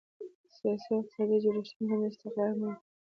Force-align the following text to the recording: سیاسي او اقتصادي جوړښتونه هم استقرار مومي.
سیاسي 0.57 0.89
او 0.93 0.99
اقتصادي 1.01 1.37
جوړښتونه 1.43 1.91
هم 1.93 2.01
استقرار 2.09 2.51
مومي. 2.59 2.79